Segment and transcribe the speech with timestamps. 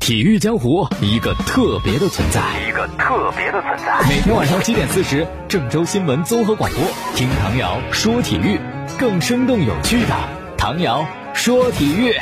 [0.00, 4.00] 体育江湖一个特别的存在，一个特别的存在。
[4.08, 6.82] 每天晚上七点四十，郑州新闻综合广播，
[7.14, 8.58] 听唐瑶说体育，
[8.98, 10.14] 更生动有趣的
[10.56, 12.14] 唐瑶说体育。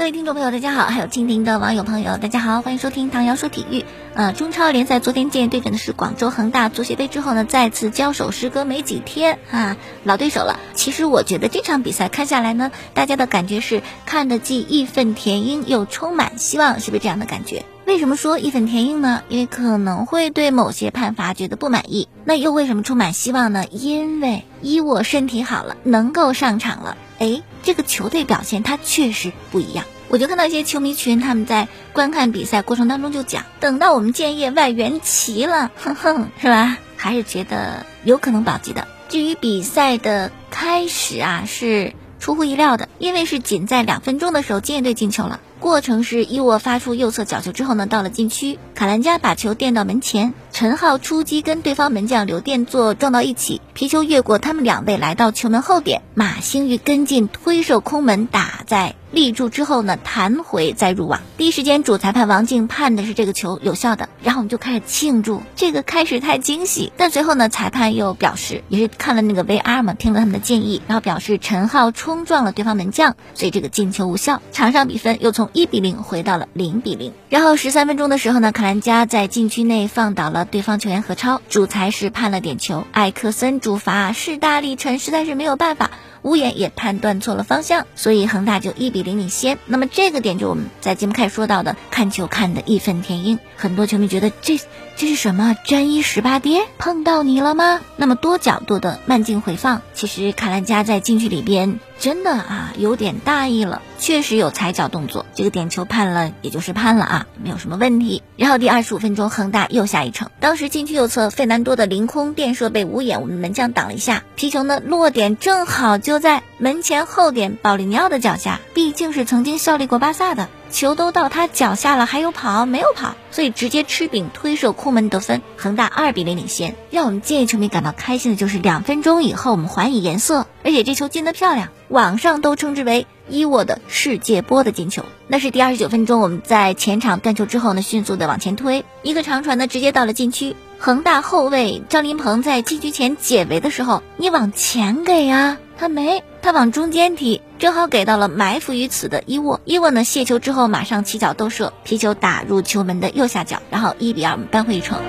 [0.00, 3.84] 各位听众朋友，大家好；还有蜻蜓的网友朋友，大家好，欢迎收听唐瑶说体育。
[4.14, 10.58] 呃，中超联赛昨天建对阵的是广州恒大，足协杯之后呢，再次交手，时隔没几天啊，老对手了。
[10.72, 17.66] 其实我觉得这场比赛看下来呢，大家的感觉是看得既义愤填膺又充满希望，是不是这样的感觉？
[17.84, 19.22] 为什么说义愤填膺呢？
[19.28, 22.08] 因为可能会对某些判罚觉得不满意。
[22.24, 23.66] 那又为什么充满希望呢？
[23.70, 26.96] 因为伊沃身体好了，能够上场了。
[27.20, 29.84] 哎，这个球队表现他确实不一样。
[30.08, 36.78] 我就看到一些球迷群，他们在观看比赛过程当中就讲，等到我们建业外援齐了，哼哼，是吧？
[36.96, 38.88] 还是觉得有可能保级的。
[39.08, 45.40] 至于比赛的开始啊，是出乎意料的，因为是仅在两分钟的时候，建业队进球了。
[45.60, 58.94] 过程是伊沃发出右侧角球之后呢，到了禁区，卡兰加把球垫到门前，陈浩出击跟对方门将刘殿座撞到一起，皮球越过他们两位来到球门后点，马兴玉跟进推射空门打在。
[59.12, 61.20] 立柱之后呢，弹回再入网。
[61.36, 65.42] 第一时间，主裁判王静判的是这个球有效的，然后我们就开始庆祝。
[65.56, 74.40] 这个开始太惊喜，但随后呢，裁判又表示，也是看了那个 VR 嘛，听了他们的建议，然后表示陈浩冲撞了对方门将，所以这个进球无效。
[74.52, 77.12] 场上比分又从一比零回到了零比零。
[77.28, 85.90] 然后十三分钟的时候呢，卡兰加在禁区内放倒了对方球员何超，主裁是判了点球，艾克森主罚势大力沉，实在是没有办法。
[86.22, 89.56] 乌眼也判断错了方向，所以恒大就一比零领先。
[89.64, 93.38] 那么这个点就我们在节目开始说到的，看球看得义愤填膺。
[93.56, 94.60] 很多球迷觉得这
[94.96, 95.56] 这是什么？
[95.64, 97.80] 沾衣十八跌碰到你了吗？
[97.96, 101.80] 那么多角度的慢镜回放，其实卡兰加在禁区里边。
[102.00, 105.26] 真的啊，有点大意了，确实有踩脚动作。
[105.34, 108.22] 这个点球判了，也就是判了啊，没有什么问题。
[108.36, 110.30] 然后第二十五分钟，恒大又下一城。
[110.40, 120.48] 当时禁区右侧费南多的凌空垫射被无眼我们门将挡了一下，皮球呢落点正好就在门前后点保利尼奥的脚下，毕竟是曾经效力过巴萨的。
[120.70, 123.14] 球都到他脚下了，还有跑没有跑？
[123.30, 126.74] 所以直接吃饼推射空门得分，恒大二比零领先。
[126.90, 135.04] 让我们建业球迷感到开心的就是两分钟以后我们还以颜色，而且这球进得漂亮，网上都称之为伊沃的世界波的进球。
[135.28, 140.56] 那是第二十九分钟，我们在前场断球之后呢，迅速的往前推，一个长传呢直接到了禁区。
[140.78, 149.62] 恒大后卫张林鹏在禁区前解围的时候，你往前给啊，他没，他往中间踢，正好给到了埋伏于此的伊沃。
[149.64, 155.00] 伊沃呢卸球之后马上起脚兜射，皮球打入球门的右下角，然后一比二扳回一城。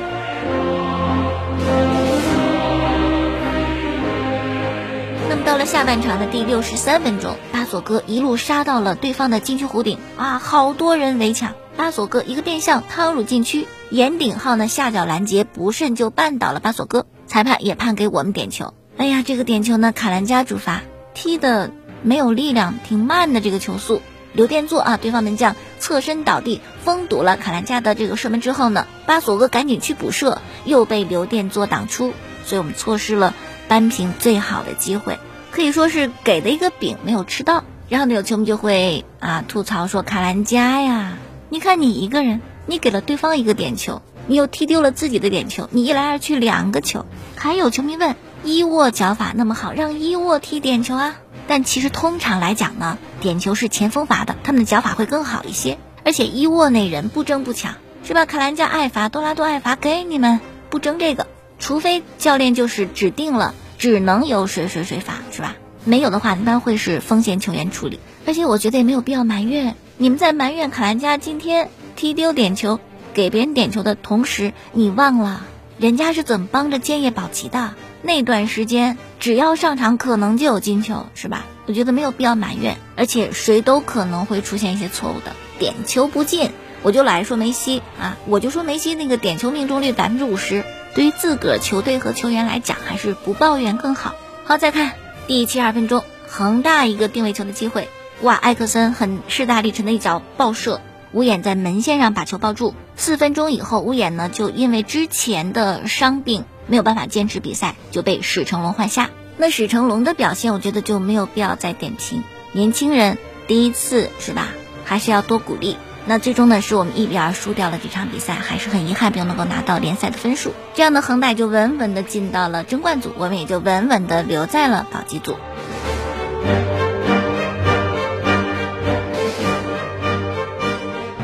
[5.27, 13.67] 那么到了下半场的第六十三分钟，巴索戈一路杀到了对方的禁区弧顶啊，好多人围抢，巴索戈一个变向趟入禁区。
[13.89, 18.73] 严鼎浩呢下脚拦截不慎就绊倒了巴索戈，裁判也判给我们点球。
[19.01, 20.84] 哎呀，这个点球呢卡兰加主罚，
[21.16, 21.72] 踢的
[22.03, 24.00] 没有力量，挺慢的这个球速。
[24.31, 32.13] 刘殿座啊，对方门将侧身倒地封堵了卡兰加的这个射门之后呢，巴索戈赶紧去补射，又被刘殿座挡出，
[32.45, 33.34] 所以我们错失了
[33.67, 35.18] 扳平最好的机会，
[35.50, 37.63] 可以说是给的一个饼没有吃到。
[37.89, 41.18] 然后呢，有球迷就会啊吐槽说卡兰加呀，
[41.50, 42.39] 你看你一个人。
[42.68, 47.07] 你给了对方一个点球，你又踢丢了自己的点球，你一来二去两个球。
[47.35, 51.16] 还有球迷问，伊沃脚法那么好，让伊沃踢点球啊？
[51.47, 55.78] 但其实通常来讲呢，点球是前锋罚的，他们的脚法会更好一些。
[56.03, 58.25] 而且伊沃那人不争不抢，是吧？
[58.25, 61.28] 卡兰加爱罚，多拉多爱罚，给你们不争这个，
[61.59, 65.56] 除非教练就是指定了只能由谁谁谁罚，是吧？
[65.85, 68.00] 没有的话，一般会是锋线球员处理。
[68.25, 71.69] 而且我觉得也没有必要埋怨，你们在埋怨卡兰加今天。
[71.94, 72.80] 踢丢点球，
[73.13, 75.46] 给别人点球的同时，你忘了
[75.78, 77.75] 人家是怎么帮着建业保级的？
[78.03, 81.45] 那段时间只要上场，可能就有进球，是吧？
[81.67, 86.51] 我觉得没有必要埋怨，而且谁都可能会出现一些错误的点球不进。
[86.84, 90.63] 我就来说梅西啊，我就说梅西那个点球命中率百分之五十，
[90.95, 94.15] 对于自个儿球队和球员来讲，还是不抱怨更好。
[94.44, 94.94] 好，再看
[95.27, 97.88] 第七十二分钟，恒大一个定位球的机会，
[98.21, 100.81] 哇，埃克森很势大力沉的一脚爆射。
[101.12, 109.10] 吴眼在门线上把球抱住，四分钟以后，吴眼呢就因为之前的伤病没有办法坚持比赛，就被史成龙换下。
[109.38, 112.24] 那史成龙的表现，我觉得就没有必要再点评。
[112.52, 113.18] 年轻人
[113.48, 114.50] 第一次是吧，
[114.86, 115.78] 还是要多鼓励。
[116.06, 120.52] 那最终呢，是我们一比二输掉了这场比赛，还是很遗憾没有能够拿到联赛的分数。
[120.74, 125.36] 这样的恒大就稳稳的进到了争冠组，我们也就稳稳的留在了保级组。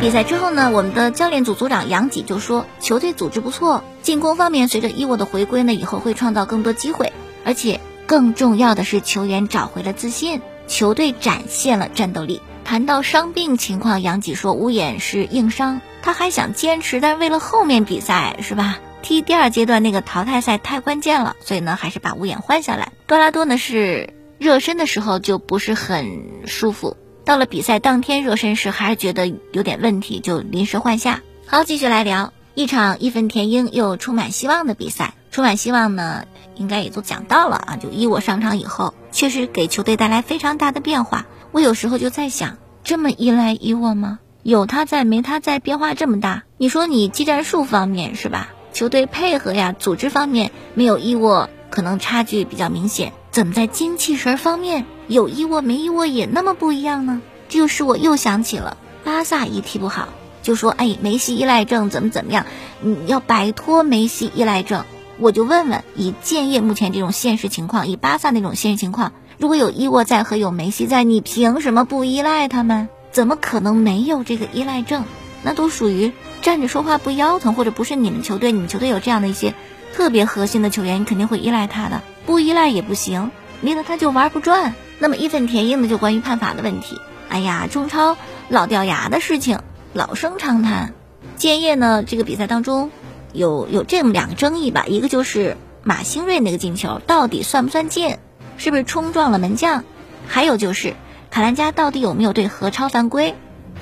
[0.07, 7.11] 比赛之后呢，我们的教练组组长杨吉就说，球队组织不错，进攻方面随着伊沃的回归呢，以后会创造更多机会，
[7.43, 12.41] 而且更重要的是球员找回了自信，球队展现了战斗力。
[12.63, 18.79] 谈到伤病情况，杨吉说乌眼是硬伤，他还想坚持，但是为了后面比赛是吧？
[19.01, 22.93] 踢第二阶段那个淘汰赛太关键了，所以呢，还是把乌眼换下来。
[23.07, 26.95] 多拉多呢是热身的时候就不是很舒服。
[27.27, 31.23] 到了比赛当天热身时，还是觉得有点问题，就临时换下。
[31.45, 35.13] 好，继续来聊一场义愤填膺又充满希望的比赛。
[35.29, 36.23] 充满希望呢，
[36.55, 37.75] 应该也都讲到了啊。
[37.75, 41.25] 就伊沃上场以后，确实给球队带来非常大的变化。
[41.51, 44.19] 我有时候就在想，这么依赖伊沃吗？
[44.41, 46.45] 有他在没他在，变化这么大。
[46.57, 48.51] 你说你技战术方面是吧？
[48.71, 53.11] 球队配合呀，组织方面没有伊沃，可能差距比较明显。
[53.31, 54.85] 怎么在精气神方面？
[55.07, 57.21] 有伊沃没伊沃也那么不一样呢？
[57.49, 60.09] 这就使我又想起了巴萨一踢不好
[60.43, 62.45] 就说哎梅西依赖症怎么怎么样，
[62.81, 64.83] 你要摆脱梅西依赖症。
[65.19, 72.87] 我就问问，以建业目前这种现实情况，以巴萨那种现实情况，如果有伊沃在和有梅西在，你凭什么不依赖他们？
[73.11, 75.05] 怎么可能没有这个依赖症？
[75.41, 76.11] 那都属于
[76.41, 79.55] 站着说话不腰疼，或者不是你们球队，你们球队有这样的一些
[79.95, 83.31] 特别核心的球员，你肯定会依赖他的，不依赖也不行，
[83.61, 84.75] 离了他就玩不转。
[84.99, 86.99] 那么义愤填膺的就关于判罚的问题。
[87.29, 88.17] 哎呀，中超
[88.49, 89.59] 老掉牙的事情
[89.93, 90.93] 老生常谈。
[91.35, 92.89] 建业呢，这个比赛当中
[93.33, 98.17] 有有这么两个争议吧，一个就是马兴瑞那个进球到底算不算进，
[98.57, 99.83] 是不是冲撞了门将？
[100.27, 100.95] 还有就是
[101.29, 103.35] 卡兰加到底有没有对何超犯规？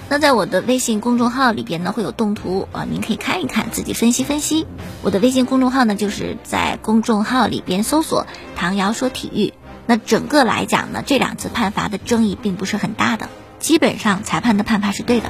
[0.09, 4.68] 那在我的微信公众号里边呢会有动图啊，您可以看一看，自己分析分析。
[5.01, 9.53] 我的微信公众号呢就是在公众号里边搜索“唐瑶说体育”。
[9.87, 13.29] 那整个来讲呢，这两次判罚的争议并不是很大的，
[13.59, 15.29] 基本上裁判的判罚是对的。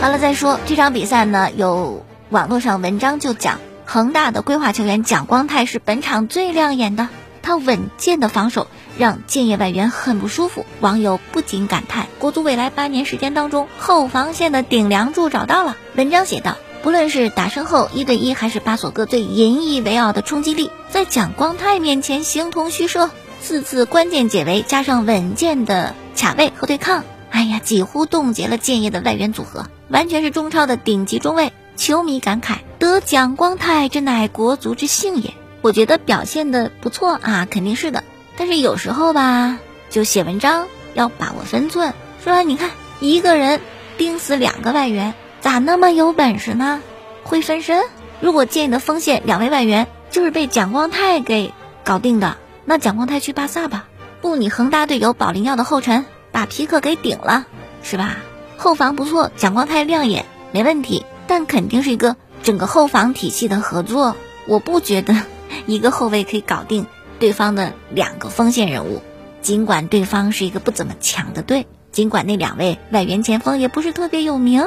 [0.00, 7.08] 好了，再说这场比赛呢，有网络上文章就讲，恒大的规划球员蒋光太是本场最亮眼的，
[7.42, 8.68] 他稳健的防守
[8.98, 10.66] 让建业外援很不舒服。
[10.80, 15.76] 网友不禁感叹，国足未来八年时间当中，后防线的顶梁柱找到了。
[15.96, 16.56] 文章写道。
[16.84, 23.10] 不论是打身后一对一，还是巴索戈最引以为傲的冲击力，在蒋光太面前形同虚设。
[23.40, 31.54] 四次关键解围加上稳健的卡位和对抗，哎呀，几乎冻结了建业的外援组合，完全是中超的顶级中卫。
[31.74, 35.32] 球迷感慨：得蒋光太，真乃国足之幸也。
[35.62, 38.04] 我觉得表现的不错啊，肯定是的。
[38.36, 39.58] 但是有时候吧，
[39.88, 42.68] 就写文章要把握分寸，说你看
[43.00, 43.62] 一个人
[43.96, 45.14] 盯死两个外援。
[45.44, 46.80] 咋那么有本事呢？
[47.22, 47.82] 会分身？
[48.18, 51.52] 如果借你的锋线两位外援就是被蒋光太给
[51.84, 53.86] 搞定的，那蒋光太去巴萨吧。
[54.22, 57.44] 不，你恒大队友保利尼奥的后尘把皮克给顶了，
[57.82, 58.16] 是吧？
[58.56, 61.04] 后防不错，蒋光太亮眼，没问题。
[61.26, 64.16] 但肯定是一个整个后防体系的合作。
[64.46, 65.14] 我不觉得
[65.66, 66.86] 一个后卫可以搞定
[67.18, 69.02] 对方的两个锋线人物。
[69.42, 74.64] 尽管对方是一个不怎么强的队，尽管那两位外援前锋也不是特别有名。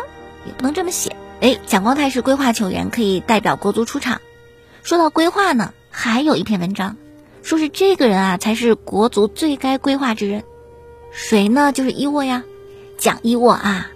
[0.47, 1.15] 也不能这么写。
[1.41, 4.21] 哎，蒋光太是规划球员，可以代表国足出场。
[4.81, 6.95] 说到规划呢，还有一篇文章，
[7.44, 10.44] 说是这个人啊才是国足最该规划之人。
[11.11, 11.71] 谁呢？
[11.71, 12.44] 就是伊沃呀，
[12.97, 13.92] 蒋伊沃啊。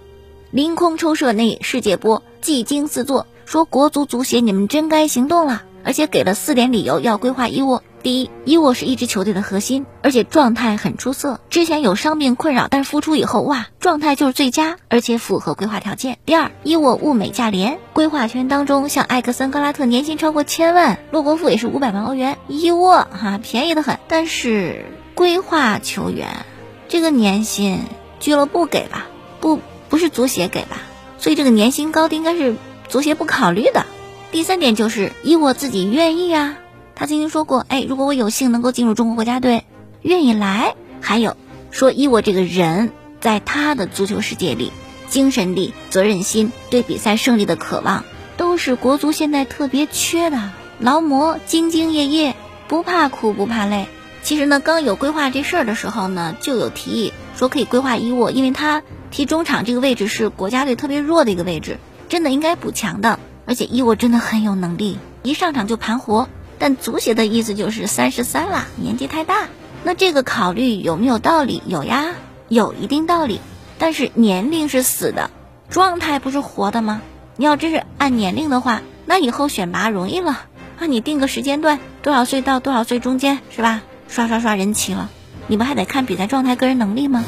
[0.50, 7.82] 凌空抽射那世界波，技惊四座，说国足足协你们真该行动了，而且给了四点理由要规划伊沃。
[8.02, 11.40] 第一，伊沃是一支球队的核心，而且状态很出色。
[11.50, 16.18] 之前有伤病困扰，但是复出以后，哇，状态就是最佳，而且符合规划条件。
[16.26, 24.00] 第二，伊沃物美价廉，规划圈当中像艾克森、格拉特年薪超过千万，洛国富也是五百万欧元，伊沃哈便宜的很。
[24.08, 26.44] 但是规划球员
[26.88, 27.84] 这个年薪，
[28.18, 29.06] 俱乐部给吧，
[29.40, 30.82] 不不是足协给吧，
[31.18, 32.56] 所以这个年薪高的应该是
[32.88, 33.86] 足协不考虑的。
[34.32, 36.56] 第三点就是伊沃自己愿意啊。
[37.02, 39.64] 他曾经说过：“哎，如果我有幸能够进入中国国家队，
[40.02, 41.36] 愿意来。”还有
[41.72, 44.70] 说，以我这个人，在他的足球世界里，
[45.08, 48.04] 精神力、责任心、对比赛胜利的渴望，
[48.36, 50.52] 都是国足现在特别缺的。
[50.78, 52.36] 劳模兢兢业业，
[52.68, 53.88] 不怕苦不怕累。
[54.22, 61.78] 其实呢，刚有规划这事儿的时候呢，就有提议说可以规划伊沃，因为他踢中场这个位置是国家队特别弱的一个位置，
[62.08, 63.18] 真的应该补强的。
[63.44, 66.28] 而且伊沃真的很有能力，一上场就盘活。
[66.62, 69.48] 但足协的意思就是三十三了，年纪太大。
[69.82, 71.60] 那这个考虑有没有道理？
[71.66, 72.14] 有呀，
[72.48, 73.40] 有一定道理。
[73.80, 75.28] 但是年龄是死的，
[75.70, 77.02] 状态不是活的吗？
[77.34, 80.42] 你要真是按年龄的话，那以后选拔容易了。
[80.78, 83.82] 那你定个时间段，多少岁到多少岁中间是吧？
[84.06, 85.10] 刷刷刷人齐了。
[85.48, 87.24] 你不还得看比赛状态、个人能力吗？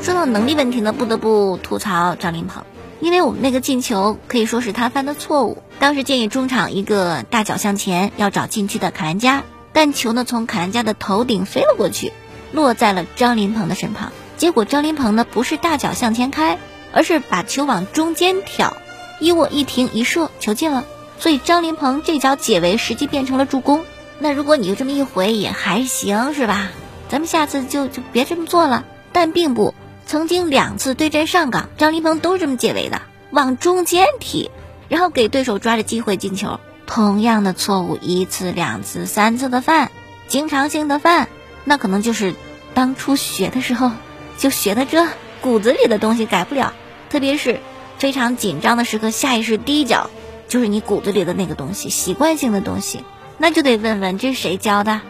[0.00, 2.62] 说到能力问题呢，不得不吐槽张琳芃，
[3.00, 5.62] 因为我们那个进球可以说是他犯的错误。
[5.78, 9.42] 当时建议中场一个大脚向前要找禁区的卡兰加，
[9.72, 12.12] 但球呢从卡兰加的头顶飞了过去，
[12.52, 14.12] 落在了张琳芃的身旁。
[14.36, 16.58] 结果张琳芃呢不是大脚向前开，
[16.92, 18.76] 而是把球往中间挑，
[19.18, 20.84] 一握一停一射，球进了。
[21.18, 23.84] 所以张琳芃这脚解围实际变成了助攻。
[24.18, 26.70] 那如果你就这么一回也还行是吧？
[27.08, 28.84] 咱们下次就就别这么做了。
[29.12, 29.74] 但并不，
[30.10, 33.00] 曾经两次对阵上港，张琳芃都这么解围的，
[33.30, 34.50] 往中间踢，
[34.88, 36.58] 然后给对手抓着机会进球。
[36.84, 39.92] 同样的错误一次、两次、三次的犯，
[40.26, 41.28] 经常性的犯，
[41.62, 42.34] 那可能就是
[42.74, 43.92] 当初学的时候。
[44.36, 45.06] 就学的这
[45.40, 46.72] 骨子里的东西改不了，
[47.08, 47.60] 特别是
[47.98, 50.10] 非常紧张的时刻，下意识第一脚
[50.48, 53.04] 就是你骨子里的那个东西，习惯性的东西，
[53.38, 55.02] 那就得问问这是谁教的。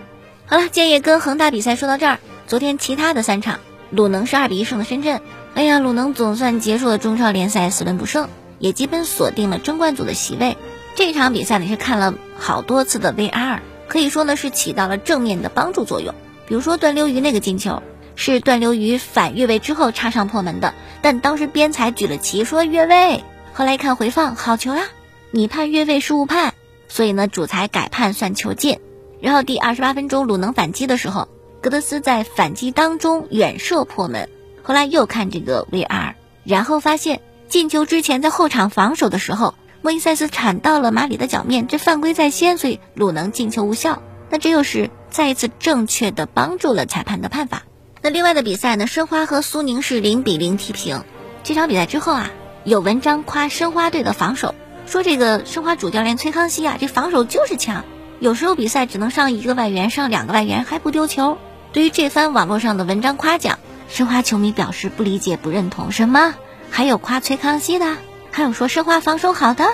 [0.44, 5.20] 好了，建业跟恒大比赛说到这儿，昨天其他的三场，鲁能是二比一胜的深圳。
[5.54, 8.28] 哎呀，鲁能总算结束了中超联赛四轮不胜，
[8.58, 10.56] 也基本锁定了争冠组的席位。
[10.94, 16.14] 这场比赛呢是看了好多次的 VR，可以说呢是起到了正面的帮助作用。
[16.46, 17.82] 比如说段溜鱼那个进球。
[18.16, 24.88] 是段溜鱼反越位之后插上破门的，但当时边裁举了旗说越位，后来一看回放，好球呀！
[25.30, 26.52] 你判越位是误判，
[26.86, 28.78] 所以呢主裁改判算球进。
[29.22, 31.28] 然后第二十八分钟鲁能反击的时候，
[31.60, 34.28] 格德斯在反击当中远射破门，
[34.62, 36.14] 后来又看这个 VR，
[36.44, 44.02] 然后发现进球之前在后场防守的时候，莫伊塞斯铲到了马里的脚面，这犯规在先，所以鲁能进球无效。
[44.30, 47.62] 那这又是再一次正确的帮助了裁判的判罚。
[48.00, 48.86] 那另外的比赛呢？
[48.86, 51.02] 申花和苏宁是零比零踢平。
[51.42, 52.30] 这场比赛之后啊，
[52.64, 54.54] 有文章夸申花队的防守，
[54.86, 57.84] 说这个申花主教练崔康熙啊，这防守就是强。
[58.18, 61.36] 有时候比赛只能上一个外援，上两个外援还不丢球。
[61.72, 63.58] 对于这番网络上的文章夸奖，
[63.88, 65.92] 申花球迷表示不理解、不认同。
[65.92, 66.34] 什么？
[66.70, 67.96] 还有夸崔康熙的，
[68.30, 69.66] 还有说申花防守好的。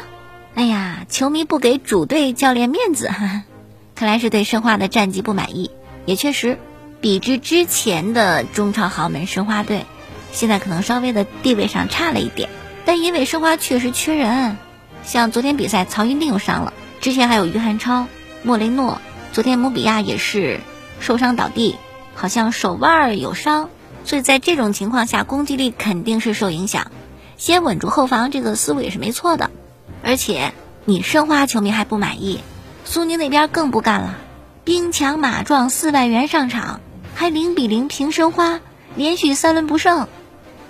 [0.55, 3.43] 哎呀，球迷不给主队教练面子，哈哈
[3.95, 5.71] 看来是对申花的战绩不满意。
[6.05, 6.59] 也确实。
[6.99, 9.85] 比之之前的中超豪门申花队，
[10.33, 12.49] 现在可能稍微的地位上差了一点，
[12.87, 14.57] 但因为申花确实缺人，
[15.05, 16.73] 像昨天比赛曹云定又伤了，
[17.03, 18.07] 之前还有于汉超、
[18.43, 19.01] 莫雷诺，
[19.31, 20.59] 昨天姆比亚也是
[20.99, 21.77] 受伤倒地，
[22.17, 23.69] 好像手腕有伤，
[24.05, 26.91] 所以在这种情况下攻击力肯定是受影响。
[27.37, 29.53] 先稳住后防这个思路也是没错的，
[30.03, 30.53] 而且
[30.85, 32.41] 你申花球迷还不满意，
[32.85, 34.17] 苏宁那边更不干了，
[34.65, 36.81] 兵强马壮四外援上场。
[37.19, 38.61] 还零比零平申花，
[38.95, 40.07] 连续三轮不胜。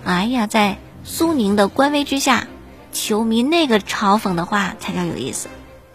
[0.05, 2.47] 哎呀，在苏宁的官威之下，
[2.93, 5.49] 球迷那个嘲讽的话才叫有意思。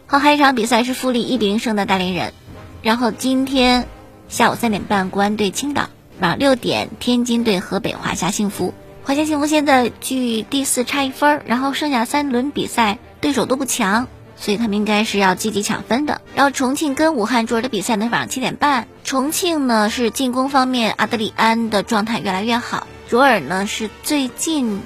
[0.06, 2.35] 好，还一场比赛是富力一比零胜的大连人。
[2.82, 3.88] 然后今天
[4.33, 8.73] 下午三点半，国安对青岛；晚上六点，天津对河北华夏幸福。
[9.03, 14.09] 华夏幸福现在距第四差一分，然后剩下三轮比赛，对手都不强。
[14.35, 16.23] 所以他们应该是要积极抢分的。
[16.35, 18.89] 然后重庆跟武汉卓尔的比赛呢，晚上七点半。
[19.05, 22.87] 重庆呢是进攻方面，阿德里安的状态越来越好。
[23.11, 24.81] 卓尔呢是最近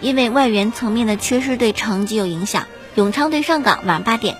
[0.00, 2.66] 因为外援层面的缺失对成绩有影响。
[2.94, 4.36] 永昌对上港晚上八点。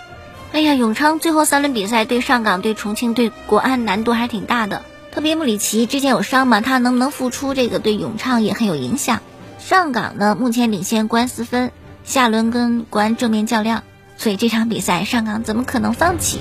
[0.52, 4.82] 哎呀，永昌最后三轮比赛对上港、对重庆、对国安难度还挺大的。
[5.10, 9.22] 特别穆里奇之前有伤嘛，他能不能复出，这个对永昌也很有影响。
[9.58, 11.72] 上港呢目前领先国安四分，
[12.04, 13.82] 下轮跟国安正面较量。
[14.18, 16.38] 所以这场比赛，上港怎么可能放弃？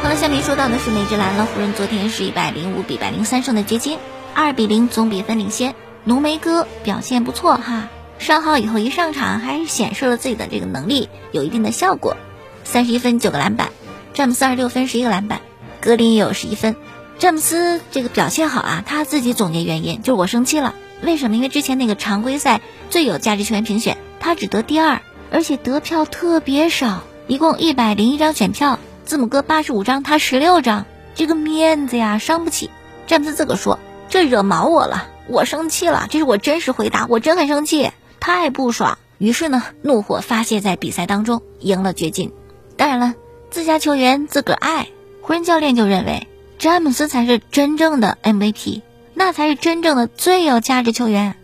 [0.00, 1.44] 好了，下面说到的是美职篮了。
[1.44, 3.98] 湖人昨天是一百零五比百零三胜的掘金，
[4.32, 5.74] 二比零总比分领先。
[6.04, 12.16] 浓眉哥表现不错哈，伤好以后一上场还是显示了自己的这个能力，有一定的效果。
[12.62, 13.70] 三十一分九个篮板，
[14.12, 15.40] 詹姆斯二十六分十一个篮板，
[15.80, 16.76] 格林也有十一分。
[17.18, 20.74] 詹姆斯这个表现好啊，他自己总结原因就是我生气了。
[21.02, 21.36] 为什么？
[21.36, 32.70] 因为之前那个常规赛最有价值球员评选，他只得第二，而且得票特别少，一共一百零一张选票，字母哥八十五张，他十六张，这个面子呀伤不起。
[33.06, 33.78] 詹姆斯自个说
[34.14, 37.90] ：“这惹毛我了，我生气了。”这是我真实回答，我真很生气，
[38.20, 38.96] 太不爽。
[39.18, 42.32] 于是呢，怒火发泄在比赛当中，赢了掘金。
[42.76, 43.14] 当然了，
[43.50, 44.86] 自家球员自个儿爱，
[45.20, 46.28] 湖人教练就认为。
[46.60, 48.82] 詹姆斯才是真正的 MVP，
[49.14, 51.34] 那才是真正的最有价值球员。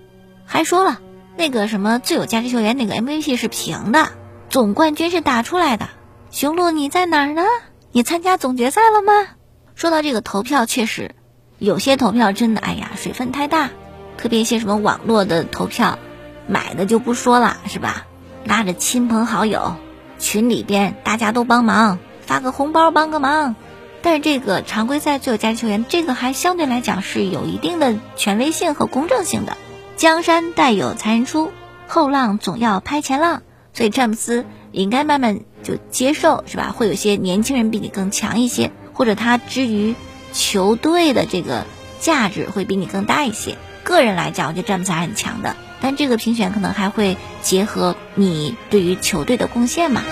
[0.47, 1.01] 还说了，
[1.37, 4.11] 那个什么最有价值球员那个 MVP 是平的，
[4.49, 5.89] 总冠军是打出来的。
[6.31, 7.43] 雄鹿你在哪儿呢？
[7.91, 9.27] 你参加总决赛了吗？
[9.75, 11.17] 说到这个投票，确实
[11.61, 13.69] 有些投票真的，哎呀，水分太大。
[14.17, 15.99] 特别一些什么网络的投票，
[16.47, 18.07] 买的就不说了，是吧？
[18.45, 19.77] 拉着亲朋好友，
[20.19, 23.57] 群里边大家都帮忙，发个红包帮个忙。
[24.01, 29.59] 但是这个常规赛最有价值球员，这个还相对来讲是有一定的权威性和公正性的。
[29.97, 31.53] 江山代有才人出，
[31.87, 33.43] 后浪总要拍前浪，
[33.75, 36.73] 所以詹姆斯应该慢慢就接受，是吧？
[36.75, 39.95] 会有些年轻人比你更强一些，或者他之于
[40.33, 41.67] 球队的这个
[42.01, 43.57] 价值会比你更大一些。
[43.83, 50.03] 个人来讲，我觉得詹姆斯还是很强的，但这个评选可能还会结合你对于球队的贡献嘛。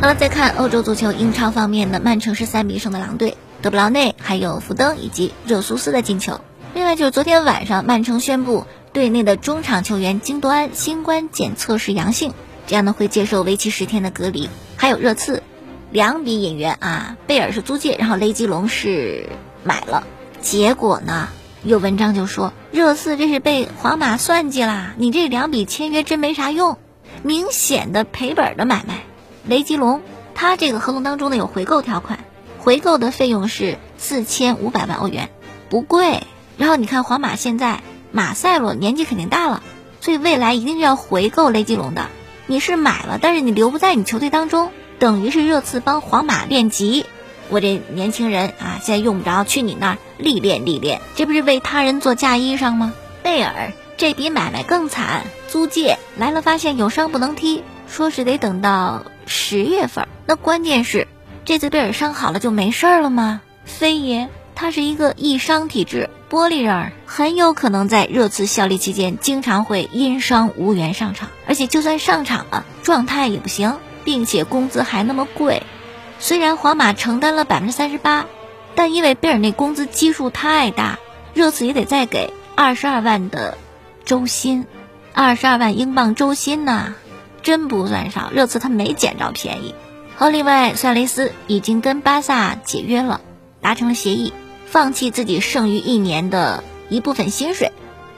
[0.00, 6.40] 好了，再看欧洲足球英超方面的，曼城是三比胜的狼队，德布劳内、还有福登以及热苏斯的进球。
[6.74, 12.34] 另外就是昨天晚上，曼城宣布队内的中场球员金多安新冠检测是阳性，
[12.66, 14.50] 这样呢会接受为期十天的隔离。
[14.76, 15.42] 还有热刺，
[15.90, 19.30] 两笔引援啊，贝尔是租借，然后雷吉隆是
[19.64, 20.06] 买了。
[20.42, 21.28] 结果呢，
[21.62, 26.76] 有文章就说热刺这是被皇马算计啦，你这两笔签约真没啥用，
[27.22, 29.04] 明显的赔本的买卖。
[29.46, 30.02] 雷吉隆，
[30.34, 32.18] 他这个合同当中呢有回购条款，
[32.58, 35.30] 回购的费用是四千五百万欧元，
[35.70, 36.24] 不贵。
[36.58, 39.62] 然后你看皇马现在马塞洛年纪肯定大了，
[40.00, 42.08] 所以未来一定是要回购雷吉隆的。
[42.46, 47.06] 你是买了，但是你留不在你球队当中，等于是热刺帮皇马练级。
[47.48, 52.94] 我这年轻人啊，现在用不着去你那儿历练历练，这不是为他人做嫁衣裳吗？
[53.22, 59.04] 贝尔这笔买卖更惨，租借来了发现有伤不能踢，说是得等到。
[59.24, 61.06] 十月份，那关键是
[61.44, 63.40] 这次贝尔伤好了就没事了吗？
[63.64, 75.62] 非也，他是一个易伤体质，玻璃人儿，很有可能在热刺效力期间经常会因伤无缘上场，而且就算上场了，状态也不行，并且工资还那么贵。
[76.20, 78.24] 虽然皇马承担了百分之三十八，
[78.74, 80.98] 但因为贝尔那工资基数太大，
[81.34, 83.58] 热刺也得再给二十二万的
[84.06, 84.64] 周薪，
[85.12, 86.94] 二十二万英镑周薪呢。
[87.42, 89.74] 真不算少，热刺他没捡着便宜。
[90.16, 93.20] 好，另外，苏亚雷斯已经跟巴萨解约了，
[93.60, 94.32] 达成了协议，
[94.72, 97.72] 放弃自己剩余一年的一部分薪水，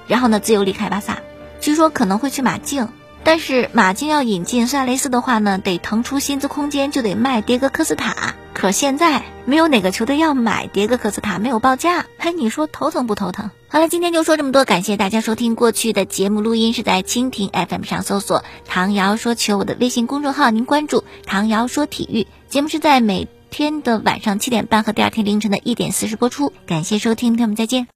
[0.07, 1.19] 然后呢，自由离开巴萨。
[1.61, 2.89] 据说可能会去马竞。
[3.25, 8.37] 但是马竞要引进苏亚雷斯的话呢，得腾出薪资空间，就得卖迭戈科斯塔。
[8.53, 12.07] 可现在没有哪个球队要买迭戈科斯塔，没有报价。
[12.19, 13.51] 哎，你说头疼不头疼？
[13.67, 15.57] 好了，今天就说这么多，感谢大家收听。
[15.57, 22.29] 过去的节目录音是在蜻蜓 FM 上搜索“唐瑶说球”，我的微信公众号您关注“唐瑶说体育”。
[22.49, 26.53] 节目是在每天的晚上七点半和第二天凌晨的一点四十播出。
[26.67, 27.87] 感谢收听，朋友们再见。